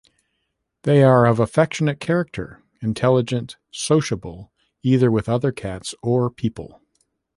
[0.81, 6.81] They are of affectionate character, intelligent, sociable, either with other cats or people.